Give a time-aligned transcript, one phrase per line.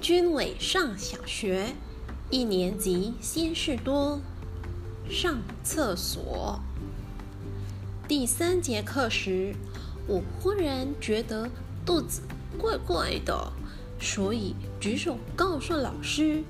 [0.00, 1.74] 军委上小学
[2.30, 4.20] 一年级，先事多。
[5.08, 6.60] 上厕所。
[8.06, 9.54] 第三节课时，
[10.06, 11.48] 我忽然觉得
[11.84, 12.20] 肚子
[12.58, 13.52] 怪怪的，
[14.00, 16.42] 所以举手告诉老师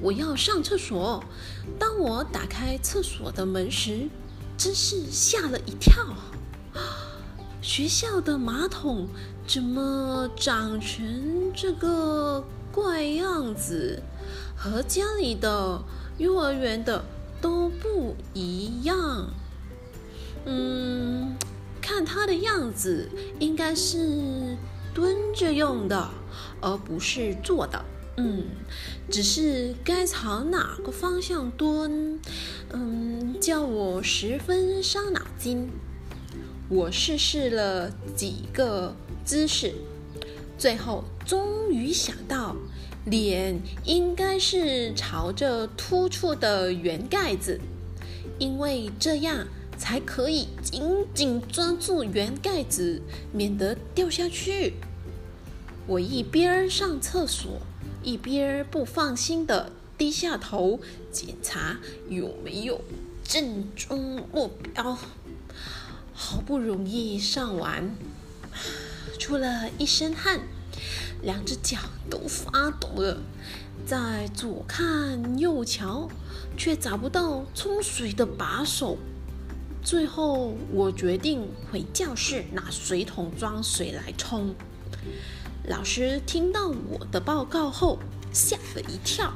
[0.00, 1.24] 我要上厕所。
[1.78, 4.08] 当我打开厕所的门时，
[4.58, 6.04] 真是吓了一跳。
[7.62, 9.08] 学校的马桶
[9.46, 14.02] 怎么长成这个怪样子？
[14.56, 15.82] 和家里的、
[16.18, 17.04] 幼儿园的
[17.40, 19.28] 都不一样。
[20.44, 21.36] 嗯，
[21.80, 23.08] 看它的样子，
[23.38, 24.56] 应该是
[24.94, 26.08] 蹲着用的，
[26.60, 27.84] 而不是坐的。
[28.16, 28.44] 嗯，
[29.10, 32.20] 只是该朝哪个方向蹲，
[32.70, 35.70] 嗯，叫我十分伤脑筋。
[36.68, 38.94] 我试试了几个
[39.24, 39.74] 姿势，
[40.62, 42.54] 最后终于想到，
[43.04, 47.60] 脸应该是朝着突出的圆盖子，
[48.38, 53.02] 因为这样才可以紧紧抓住圆盖子，
[53.32, 54.74] 免得掉下去。
[55.88, 57.60] 我一边上厕所，
[58.04, 60.78] 一边不放心的低下头
[61.10, 62.80] 检查有没有
[63.24, 64.96] 正中目标。
[66.14, 67.96] 好不容易上完，
[69.22, 70.40] 出了一身汗，
[71.22, 71.78] 两只脚
[72.10, 73.18] 都发抖了。
[73.86, 76.08] 在左看右瞧，
[76.56, 78.98] 却找不到冲水的把手。
[79.80, 84.56] 最后，我决定回教室拿水桶装水来冲。
[85.68, 88.00] 老师听到我的报告后，
[88.32, 89.32] 吓了一跳，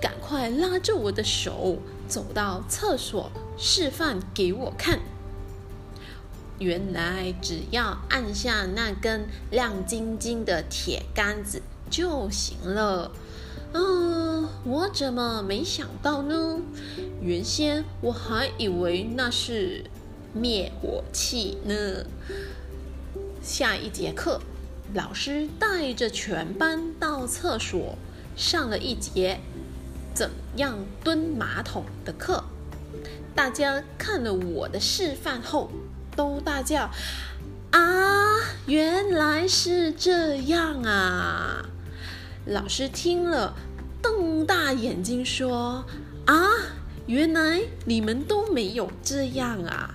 [0.00, 4.98] 赶快拉着我的手走到厕所示范给我看。
[6.58, 13.10] 原来只要按下那根亮晶晶的铁杆子就行了。
[13.72, 16.60] 嗯，我怎么没想到呢？
[17.20, 19.84] 原先我还以为那是
[20.32, 21.74] 灭火器呢。
[23.42, 24.40] 下一节课，
[24.94, 27.98] 老师带着全班到厕所
[28.36, 29.40] 上了一节
[30.14, 32.44] 怎样蹲马桶的课。
[33.34, 35.68] 大家看了我的示范后。
[36.16, 36.90] 都大叫
[37.72, 37.80] ：“啊，
[38.66, 41.64] 原来是这样啊！”
[42.46, 43.54] 老师听了，
[44.02, 45.84] 瞪大眼睛说
[46.26, 46.48] ：“啊，
[47.06, 49.94] 原来你们都没有这样啊！”